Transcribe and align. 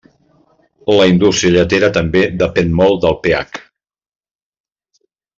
La 0.99 1.03
indústria 1.09 1.51
lletera 1.57 1.89
també 1.97 2.23
depèn 2.43 2.73
molt 2.81 2.97
del 3.07 3.15
pH. 3.27 3.63